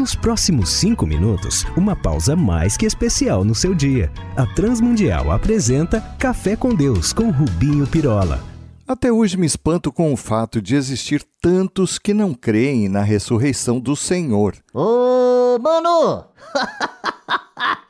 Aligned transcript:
Nos 0.00 0.14
próximos 0.14 0.70
cinco 0.70 1.06
minutos, 1.06 1.66
uma 1.76 1.94
pausa 1.94 2.34
mais 2.34 2.74
que 2.74 2.86
especial 2.86 3.44
no 3.44 3.54
seu 3.54 3.74
dia. 3.74 4.10
A 4.34 4.46
Transmundial 4.46 5.30
apresenta 5.30 6.00
Café 6.18 6.56
com 6.56 6.74
Deus 6.74 7.12
com 7.12 7.30
Rubinho 7.30 7.86
Pirola. 7.86 8.42
Até 8.88 9.12
hoje 9.12 9.36
me 9.36 9.44
espanto 9.44 9.92
com 9.92 10.10
o 10.10 10.16
fato 10.16 10.62
de 10.62 10.74
existir 10.74 11.22
tantos 11.42 11.98
que 11.98 12.14
não 12.14 12.32
creem 12.32 12.88
na 12.88 13.02
ressurreição 13.02 13.78
do 13.78 13.94
Senhor. 13.94 14.56
Ô, 14.72 15.58
mano! 15.60 16.24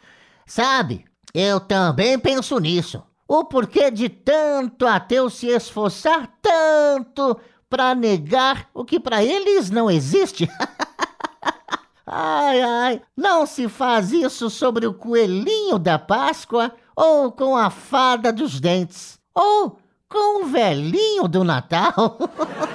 Sabe, 0.44 1.04
eu 1.32 1.60
também 1.60 2.18
penso 2.18 2.58
nisso. 2.58 3.04
O 3.28 3.44
porquê 3.44 3.88
de 3.88 4.08
tanto 4.08 4.84
ateu 4.84 5.30
se 5.30 5.46
esforçar 5.46 6.28
tanto 6.42 7.38
para 7.68 7.94
negar 7.94 8.68
o 8.74 8.84
que 8.84 8.98
para 8.98 9.22
eles 9.22 9.70
não 9.70 9.88
existe? 9.88 10.50
ai, 12.12 12.60
ai, 12.60 13.02
não 13.16 13.46
se 13.46 13.68
faz 13.68 14.10
isso 14.10 14.50
sobre 14.50 14.86
o 14.86 14.92
coelhinho 14.92 15.78
da 15.78 15.98
Páscoa 15.98 16.72
ou 16.96 17.30
com 17.30 17.56
a 17.56 17.70
fada 17.70 18.32
dos 18.32 18.58
dentes 18.60 19.18
ou 19.32 19.78
com 20.08 20.42
o 20.42 20.46
velhinho 20.48 21.28
do 21.28 21.44
Natal. 21.44 22.18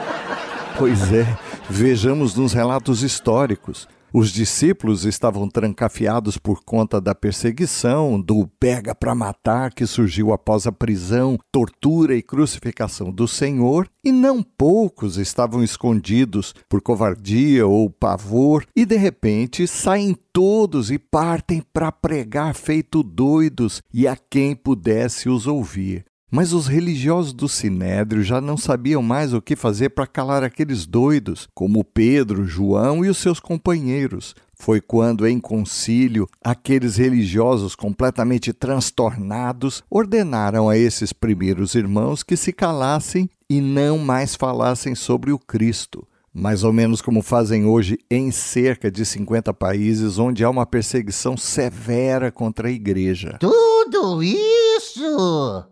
pois 0.80 1.11
é, 1.11 1.38
vejamos 1.70 2.35
nos 2.35 2.53
relatos 2.53 3.03
históricos. 3.03 3.88
Os 4.18 4.32
discípulos 4.32 5.04
estavam 5.04 5.50
trancafiados 5.50 6.38
por 6.38 6.64
conta 6.64 7.02
da 7.02 7.14
perseguição, 7.14 8.18
do 8.18 8.48
pega 8.58 8.96
para 8.96 9.14
matar 9.14 9.73
que 9.73 9.86
surgiu 9.86 10.32
após 10.32 10.66
a 10.66 10.72
prisão, 10.72 11.38
tortura 11.52 12.16
e 12.16 12.22
crucificação 12.22 13.12
do 13.12 13.28
Senhor, 13.28 13.90
e 14.02 14.14
não 14.14 14.42
poucos 14.42 15.18
estavam 15.18 15.62
escondidos 15.62 16.56
por 16.70 16.82
covardia 16.82 17.68
ou 17.68 17.90
pavor, 17.90 18.66
e 18.73 18.86
de 18.86 18.96
repente 18.96 19.68
saem 19.68 20.16
todos 20.32 20.92
e 20.92 20.98
partem 20.98 21.61
para 21.73 21.92
pregar 21.92 22.56
feito 22.56 23.04
doidos 23.04 23.82
e 23.94 24.08
a 24.08 24.16
quem 24.16 24.56
pudesse 24.56 25.28
os 25.28 25.45
ouvir. 25.45 26.06
Mas 26.31 26.54
os 26.54 26.68
religiosos 26.68 27.34
do 27.34 27.48
Sinédrio 27.48 28.23
já 28.23 28.42
não 28.42 28.58
sabiam 28.58 29.02
mais 29.02 29.34
o 29.34 29.42
que 29.42 29.56
fazer 29.56 29.90
para 29.90 30.08
calar 30.08 30.44
aqueles 30.44 30.86
doidos, 30.86 31.48
como 31.54 31.84
Pedro, 31.84 32.45
João 32.45 33.06
e 33.06 33.09
os 33.09 33.17
seus 33.17 33.40
companheiros. 33.40 34.36
Foi 34.54 34.82
quando, 34.82 35.28
em 35.28 35.40
concílio, 35.40 36.28
aqueles 36.44 36.98
religiosos 36.98 37.76
completamente 37.76 38.52
transtornados 38.52 39.84
ordenaram 39.90 40.67
a 40.67 40.78
esses 40.78 41.14
primeiros 41.14 41.76
irmãos 41.76 42.23
que 42.23 42.36
se 42.36 42.52
calassem 42.52 43.30
e 43.50 43.62
não 43.62 43.98
mais 43.98 44.36
falassem 44.36 44.95
sobre 44.95 45.32
o 45.32 45.39
Cristo 45.39 46.08
mais 46.38 46.66
ou 46.66 46.73
menos 46.73 47.02
como 47.02 47.22
fazem 47.22 47.66
hoje 47.66 47.98
em 48.12 48.30
cerca 48.30 48.92
de 48.92 49.06
50 49.06 49.54
países 49.54 50.20
onde 50.20 50.44
há 50.44 50.50
uma 50.50 50.66
perseguição 50.66 51.38
severa 51.38 52.30
contra 52.30 52.67
a 52.67 52.72
igreja. 52.72 53.38
Tudo 53.39 54.22
isso! 54.22 54.64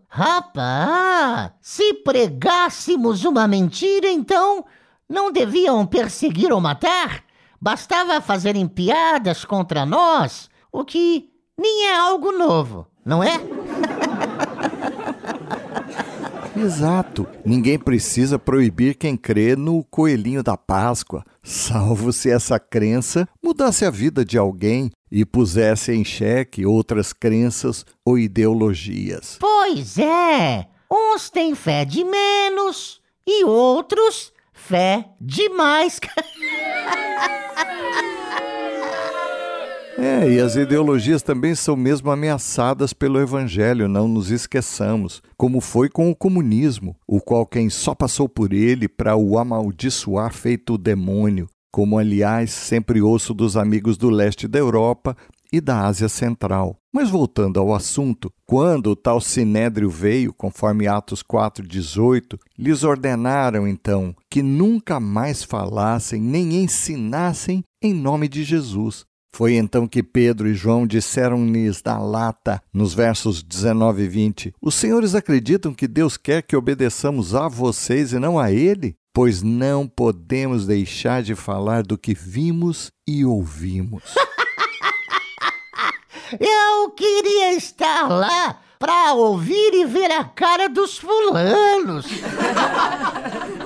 Rapaz, 0.08 1.52
se 1.60 1.94
pregássemos 1.94 3.24
uma 3.24 3.48
mentira, 3.48 4.08
então 4.08 4.64
não 5.08 5.32
deviam 5.32 5.86
perseguir 5.86 6.52
ou 6.52 6.60
matar? 6.60 7.24
Bastava 7.60 8.20
fazerem 8.20 8.68
piadas 8.68 9.44
contra 9.44 9.86
nós, 9.86 10.50
o 10.70 10.84
que 10.84 11.30
nem 11.58 11.86
é 11.88 11.96
algo 11.96 12.32
novo, 12.32 12.86
não 13.04 13.22
é? 13.22 13.40
Exato. 16.56 17.26
Ninguém 17.44 17.78
precisa 17.78 18.38
proibir 18.38 18.94
quem 18.94 19.16
crê 19.16 19.56
no 19.56 19.84
coelhinho 19.84 20.42
da 20.42 20.56
Páscoa, 20.56 21.24
salvo 21.42 22.12
se 22.12 22.30
essa 22.30 22.58
crença 22.58 23.28
mudasse 23.42 23.84
a 23.84 23.90
vida 23.90 24.24
de 24.24 24.38
alguém 24.38 24.90
e 25.10 25.24
pusesse 25.24 25.92
em 25.92 26.04
xeque 26.04 26.64
outras 26.66 27.12
crenças 27.12 27.84
ou 28.04 28.18
ideologias. 28.18 29.36
Pois 29.40 29.98
é. 29.98 30.66
Uns 30.90 31.28
têm 31.30 31.54
fé 31.54 31.84
de 31.84 32.04
menos 32.04 33.00
e 33.26 33.44
outros 33.44 34.32
fé 34.52 35.08
demais. 35.20 35.98
É, 39.96 40.28
e 40.28 40.40
as 40.40 40.56
ideologias 40.56 41.22
também 41.22 41.54
são 41.54 41.76
mesmo 41.76 42.10
ameaçadas 42.10 42.92
pelo 42.92 43.20
Evangelho, 43.20 43.88
não 43.88 44.08
nos 44.08 44.30
esqueçamos, 44.30 45.22
como 45.36 45.60
foi 45.60 45.88
com 45.88 46.10
o 46.10 46.16
comunismo, 46.16 46.96
o 47.06 47.20
qual 47.20 47.46
quem 47.46 47.70
só 47.70 47.94
passou 47.94 48.28
por 48.28 48.52
ele 48.52 48.88
para 48.88 49.14
o 49.14 49.38
amaldiçoar 49.38 50.32
feito 50.32 50.76
demônio, 50.76 51.48
como 51.72 51.96
aliás 51.96 52.50
sempre 52.50 53.00
ouço 53.00 53.32
dos 53.32 53.56
amigos 53.56 53.96
do 53.96 54.10
leste 54.10 54.48
da 54.48 54.58
Europa 54.58 55.16
e 55.52 55.60
da 55.60 55.86
Ásia 55.86 56.08
Central. 56.08 56.76
Mas 56.92 57.08
voltando 57.08 57.60
ao 57.60 57.72
assunto, 57.72 58.32
quando 58.44 58.88
o 58.88 58.96
tal 58.96 59.20
Sinédrio 59.20 59.88
veio, 59.88 60.32
conforme 60.32 60.88
Atos 60.88 61.22
4,18, 61.22 62.38
lhes 62.58 62.82
ordenaram 62.82 63.66
então 63.66 64.14
que 64.28 64.42
nunca 64.42 64.98
mais 64.98 65.44
falassem 65.44 66.20
nem 66.20 66.56
ensinassem 66.56 67.62
em 67.80 67.94
nome 67.94 68.28
de 68.28 68.42
Jesus, 68.42 69.04
foi 69.34 69.54
então 69.54 69.88
que 69.88 70.00
Pedro 70.00 70.46
e 70.46 70.54
João 70.54 70.86
disseram-lhes 70.86 71.82
na 71.84 71.98
lata, 71.98 72.62
nos 72.72 72.94
versos 72.94 73.42
19 73.42 74.04
e 74.04 74.08
20: 74.08 74.54
Os 74.62 74.76
senhores 74.76 75.16
acreditam 75.16 75.74
que 75.74 75.88
Deus 75.88 76.16
quer 76.16 76.40
que 76.40 76.54
obedeçamos 76.54 77.34
a 77.34 77.48
vocês 77.48 78.12
e 78.12 78.20
não 78.20 78.38
a 78.38 78.52
Ele? 78.52 78.94
Pois 79.12 79.42
não 79.42 79.88
podemos 79.88 80.66
deixar 80.66 81.20
de 81.20 81.34
falar 81.34 81.82
do 81.82 81.98
que 81.98 82.14
vimos 82.14 82.92
e 83.08 83.24
ouvimos. 83.24 84.04
Eu 86.38 86.90
queria 86.90 87.54
estar 87.54 88.06
lá 88.06 88.60
para 88.78 89.14
ouvir 89.14 89.74
e 89.74 89.84
ver 89.84 90.12
a 90.12 90.22
cara 90.22 90.68
dos 90.68 90.96
fulanos. 90.96 92.06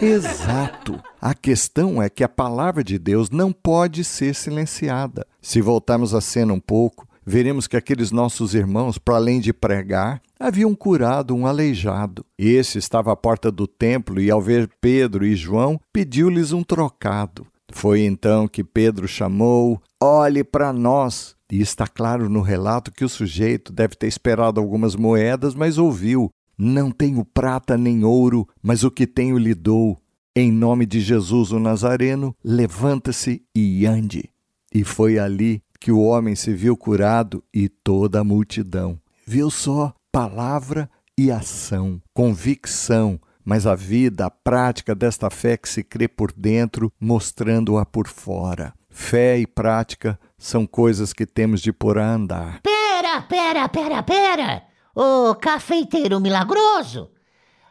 Exato. 0.00 0.98
A 1.20 1.34
questão 1.34 2.02
é 2.02 2.08
que 2.08 2.24
a 2.24 2.28
palavra 2.28 2.82
de 2.82 2.98
Deus 2.98 3.28
não 3.28 3.52
pode 3.52 4.02
ser 4.02 4.34
silenciada. 4.34 5.26
Se 5.42 5.60
voltarmos 5.60 6.14
a 6.14 6.22
cena 6.22 6.54
um 6.54 6.60
pouco, 6.60 7.06
veremos 7.24 7.66
que 7.66 7.76
aqueles 7.76 8.10
nossos 8.10 8.54
irmãos, 8.54 8.96
para 8.96 9.16
além 9.16 9.40
de 9.40 9.52
pregar, 9.52 10.22
haviam 10.38 10.74
curado 10.74 11.34
um 11.34 11.46
aleijado. 11.46 12.24
Esse 12.38 12.78
estava 12.78 13.12
à 13.12 13.16
porta 13.16 13.52
do 13.52 13.66
templo 13.66 14.20
e, 14.20 14.30
ao 14.30 14.40
ver 14.40 14.70
Pedro 14.80 15.26
e 15.26 15.36
João, 15.36 15.78
pediu-lhes 15.92 16.52
um 16.52 16.62
trocado. 16.62 17.46
Foi 17.70 18.00
então 18.00 18.48
que 18.48 18.64
Pedro 18.64 19.06
chamou: 19.06 19.80
Olhe 20.02 20.42
para 20.42 20.72
nós. 20.72 21.38
E 21.52 21.60
está 21.60 21.84
claro 21.84 22.28
no 22.28 22.42
relato 22.42 22.92
que 22.92 23.04
o 23.04 23.08
sujeito 23.08 23.72
deve 23.72 23.96
ter 23.96 24.06
esperado 24.06 24.60
algumas 24.60 24.94
moedas, 24.94 25.54
mas 25.54 25.78
ouviu: 25.78 26.30
Não 26.62 26.90
tenho 26.90 27.24
prata 27.24 27.78
nem 27.78 28.04
ouro, 28.04 28.46
mas 28.62 28.84
o 28.84 28.90
que 28.90 29.06
tenho 29.06 29.38
lhe 29.38 29.54
dou. 29.54 29.98
Em 30.36 30.52
nome 30.52 30.84
de 30.84 31.00
Jesus 31.00 31.52
o 31.52 31.58
Nazareno, 31.58 32.36
levanta-se 32.44 33.42
e 33.54 33.86
ande. 33.86 34.28
E 34.70 34.84
foi 34.84 35.18
ali 35.18 35.62
que 35.80 35.90
o 35.90 36.02
homem 36.02 36.34
se 36.34 36.52
viu 36.52 36.76
curado 36.76 37.42
e 37.50 37.66
toda 37.66 38.20
a 38.20 38.24
multidão. 38.24 39.00
Viu 39.26 39.48
só 39.50 39.94
palavra 40.12 40.90
e 41.16 41.30
ação, 41.30 41.98
convicção, 42.12 43.18
mas 43.42 43.66
a 43.66 43.74
vida, 43.74 44.26
a 44.26 44.30
prática 44.30 44.94
desta 44.94 45.30
fé 45.30 45.56
que 45.56 45.66
se 45.66 45.82
crê 45.82 46.06
por 46.06 46.30
dentro, 46.30 46.92
mostrando-a 47.00 47.86
por 47.86 48.06
fora. 48.06 48.74
Fé 48.90 49.38
e 49.38 49.46
prática 49.46 50.20
são 50.36 50.66
coisas 50.66 51.14
que 51.14 51.24
temos 51.24 51.62
de 51.62 51.72
pôr 51.72 51.96
a 51.96 52.12
andar. 52.12 52.60
Pera, 52.60 53.22
pera, 53.22 53.66
pera, 53.66 54.02
pera! 54.02 54.69
Ô 54.94 55.34
cafeiteiro 55.34 56.20
milagroso! 56.20 57.10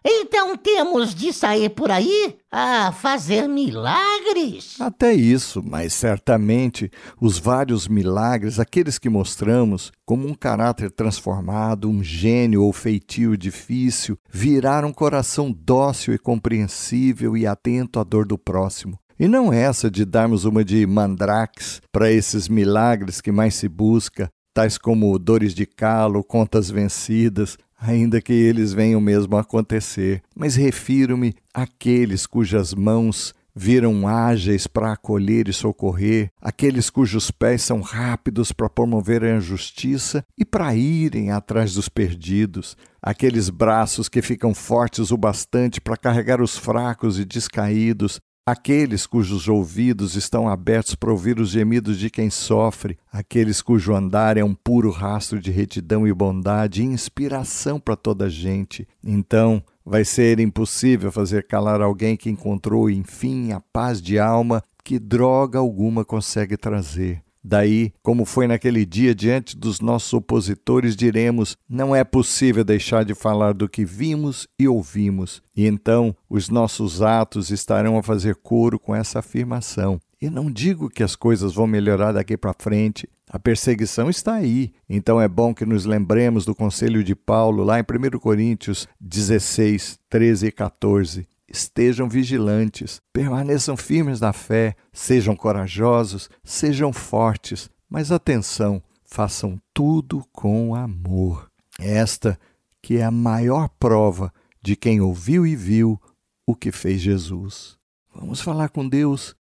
Então 0.04 0.56
temos 0.56 1.14
de 1.14 1.34
sair 1.34 1.70
por 1.70 1.92
aí 1.92 2.38
a 2.50 2.94
fazer 2.94 3.48
milagres? 3.50 4.80
Até 4.80 5.14
isso, 5.14 5.62
mas 5.62 5.94
certamente 5.94 6.90
os 7.20 7.38
vários 7.38 7.88
milagres, 7.88 8.60
aqueles 8.60 8.98
que 8.98 9.10
mostramos, 9.10 9.92
como 10.06 10.26
um 10.26 10.34
caráter 10.34 10.90
transformado, 10.90 11.90
um 11.90 12.02
gênio 12.02 12.64
ou 12.64 12.72
feitio 12.72 13.38
difícil, 13.38 14.18
virar 14.32 14.86
um 14.86 14.94
coração 14.94 15.52
dócil 15.52 16.14
e 16.14 16.18
compreensível 16.18 17.36
e 17.36 17.46
atento 17.46 18.00
à 18.00 18.04
dor 18.04 18.26
do 18.26 18.38
próximo. 18.38 18.98
E 19.20 19.28
não 19.28 19.52
essa 19.52 19.92
de 19.92 20.06
darmos 20.06 20.46
uma 20.46 20.64
de 20.64 20.88
mandrax 20.88 21.82
para 21.92 22.10
esses 22.10 22.48
milagres 22.48 23.20
que 23.20 23.34
mais 23.34 23.54
se 23.56 23.68
busca, 23.68 24.30
tais 24.60 24.78
como 24.78 25.18
dores 25.18 25.54
de 25.54 25.66
calo, 25.66 26.22
contas 26.22 26.70
vencidas, 26.70 27.58
ainda 27.80 28.20
que 28.20 28.34
eles 28.34 28.74
venham 28.74 29.00
mesmo 29.00 29.38
a 29.38 29.40
acontecer, 29.40 30.22
mas 30.36 30.58
refiro-me 30.58 31.34
àqueles 31.54 32.26
cujas 32.26 32.74
mãos 32.74 33.34
viram 33.56 34.06
ágeis 34.06 34.68
para 34.68 34.92
acolher 34.92 35.48
e 35.48 35.54
socorrer, 35.54 36.30
aqueles 36.42 36.90
cujos 36.90 37.32
pés 37.32 37.62
são 37.62 37.80
rápidos 37.80 38.52
para 38.52 38.70
promoverem 38.70 39.32
a 39.32 39.40
justiça 39.40 40.26
e 40.38 40.44
para 40.44 40.76
irem 40.76 41.32
atrás 41.32 41.74
dos 41.74 41.88
perdidos, 41.88 42.76
aqueles 43.02 43.50
braços 43.50 44.10
que 44.10 44.22
ficam 44.22 44.54
fortes 44.54 45.10
o 45.10 45.18
bastante 45.18 45.80
para 45.80 45.96
carregar 45.96 46.42
os 46.42 46.58
fracos 46.58 47.18
e 47.18 47.24
descaídos, 47.24 48.20
aqueles 48.52 49.06
cujos 49.06 49.48
ouvidos 49.48 50.16
estão 50.16 50.48
abertos 50.48 50.96
para 50.96 51.12
ouvir 51.12 51.40
os 51.40 51.50
gemidos 51.50 52.00
de 52.00 52.10
quem 52.10 52.30
sofre, 52.30 52.98
aqueles 53.12 53.62
cujo 53.62 53.94
andar 53.94 54.38
é 54.38 54.44
um 54.44 54.54
puro 54.54 54.92
rastro 54.92 55.40
de 55.40 55.52
retidão 55.52 56.08
e 56.08 56.14
bondade 56.14 56.82
e 56.82 56.86
inspiração 56.86 57.80
para 57.80 57.96
toda 57.96 58.26
a 58.26 58.30
gente. 58.30 58.88
Então, 59.04 59.62
vai 59.86 60.04
ser 60.04 60.40
impossível 60.40 61.12
fazer 61.12 61.48
calar 61.48 61.82
alguém 61.82 62.18
que 62.18 62.30
encontrou, 62.30 62.90
enfim, 62.90 63.52
a 63.52 63.60
paz 63.60 64.02
de 64.02 64.18
alma 64.18 64.64
que 64.84 64.98
droga 64.98 65.60
alguma 65.60 66.04
consegue 66.04 66.58
trazer. 66.58 67.22
Daí, 67.44 67.94
como 68.04 68.26
foi 68.26 68.48
naquele 68.48 68.86
dia, 68.86 69.16
diante 69.16 69.58
dos 69.58 69.80
nossos 69.80 70.14
opositores, 70.14 70.96
diremos: 70.96 71.56
não 71.68 71.96
é 71.96 72.04
possível 72.04 72.64
deixar 72.64 73.06
de 73.06 73.16
falar 73.16 73.54
do 73.54 73.70
que 73.70 73.86
vimos 73.86 74.48
e 74.60 74.68
ouvimos. 74.68 75.42
E 75.56 75.66
então 75.66 76.16
os 76.30 76.50
nossos 76.50 77.02
atos 77.02 77.50
estarão 77.50 77.98
a 77.98 78.04
fazer 78.04 78.36
coro 78.36 78.78
com 78.78 78.96
essa 78.96 79.20
afirmação. 79.20 80.00
E 80.22 80.30
não 80.30 80.52
digo 80.52 80.90
que 80.90 81.02
as 81.02 81.16
coisas 81.16 81.54
vão 81.54 81.66
melhorar 81.66 82.12
daqui 82.12 82.36
para 82.36 82.54
frente. 82.54 83.08
A 83.30 83.40
perseguição 83.40 84.10
está 84.10 84.34
aí. 84.34 84.74
Então 84.90 85.22
é 85.22 85.28
bom 85.28 85.54
que 85.54 85.66
nos 85.66 85.86
lembremos 85.86 86.44
do 86.44 86.54
conselho 86.54 87.04
de 87.04 87.16
Paulo, 87.16 87.64
lá 87.64 87.80
em 87.80 87.84
1 87.84 88.20
Coríntios 88.20 88.88
16, 89.00 89.98
13 90.10 90.48
e 90.48 90.52
14 90.52 91.39
estejam 91.50 92.08
vigilantes, 92.08 93.02
permaneçam 93.12 93.76
firmes 93.76 94.20
na 94.20 94.32
fé, 94.34 94.76
sejam 94.94 95.36
corajosos, 95.36 96.30
sejam 96.44 96.94
fortes, 96.94 97.70
mas 97.90 98.12
atenção, 98.12 98.82
façam 99.04 99.60
tudo 99.74 100.24
com 100.32 100.76
amor. 100.76 101.50
Esta 101.80 102.40
que 102.82 102.98
é 102.98 103.04
a 103.04 103.12
maior 103.12 103.70
prova 103.80 104.34
de 104.62 104.76
quem 104.76 105.02
ouviu 105.02 105.46
e 105.46 105.56
viu 105.56 106.00
o 106.46 106.56
que 106.56 106.72
fez 106.72 107.02
Jesus. 107.02 107.78
Vamos 108.14 108.42
falar 108.42 108.70
com 108.70 108.88
Deus. 108.88 109.36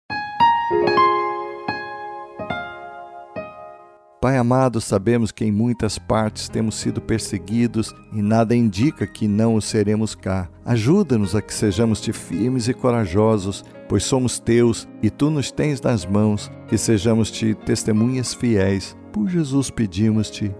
Pai 4.37 4.41
amado, 4.41 4.79
sabemos 4.79 5.31
que 5.31 5.43
em 5.43 5.51
muitas 5.51 5.97
partes 5.97 6.47
temos 6.47 6.75
sido 6.75 7.01
perseguidos 7.01 7.91
e 8.13 8.21
nada 8.21 8.55
indica 8.55 9.07
que 9.07 9.27
não 9.27 9.55
o 9.55 9.61
seremos 9.61 10.13
cá. 10.13 10.47
Ajuda-nos 10.63 11.33
a 11.33 11.41
que 11.41 11.51
sejamos-te 11.51 12.13
firmes 12.13 12.67
e 12.67 12.73
corajosos, 12.75 13.65
pois 13.89 14.03
somos 14.03 14.37
teus 14.37 14.87
e 15.01 15.09
tu 15.09 15.31
nos 15.31 15.49
tens 15.49 15.81
nas 15.81 16.05
mãos, 16.05 16.51
que 16.67 16.77
sejamos-te 16.77 17.55
testemunhas 17.65 18.35
fiéis. 18.35 18.95
Por 19.11 19.27
Jesus 19.27 19.71
pedimos-te. 19.71 20.51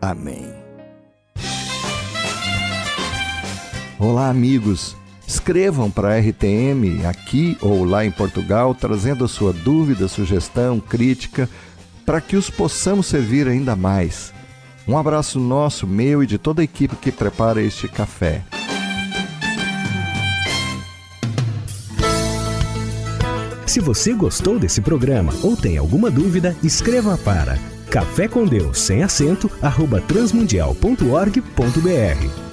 Amém. 0.00 0.46
Olá, 3.98 4.30
amigos. 4.30 4.96
Escrevam 5.26 5.90
para 5.90 6.14
a 6.14 6.18
RTM 6.18 7.04
aqui 7.06 7.58
ou 7.60 7.84
lá 7.84 8.06
em 8.06 8.10
Portugal, 8.10 8.74
trazendo 8.74 9.26
a 9.26 9.28
sua 9.28 9.52
dúvida, 9.52 10.08
sugestão, 10.08 10.80
crítica 10.80 11.46
para 12.08 12.22
que 12.22 12.38
os 12.38 12.48
possamos 12.48 13.06
servir 13.06 13.46
ainda 13.46 13.76
mais. 13.76 14.32
Um 14.88 14.96
abraço 14.96 15.38
nosso, 15.38 15.86
meu 15.86 16.22
e 16.22 16.26
de 16.26 16.38
toda 16.38 16.62
a 16.62 16.64
equipe 16.64 16.96
que 16.96 17.12
prepara 17.12 17.60
este 17.60 17.86
café. 17.86 18.42
Se 23.66 23.78
você 23.78 24.14
gostou 24.14 24.58
desse 24.58 24.80
programa 24.80 25.34
ou 25.42 25.54
tem 25.54 25.76
alguma 25.76 26.10
dúvida, 26.10 26.56
escreva 26.62 27.18
para 27.18 27.58
café 27.90 28.26
com 28.26 28.46
Deus 28.46 28.78
sem 28.78 29.02
acento 29.02 29.50
arroba 29.60 30.00
transmundial.org.br 30.00 32.47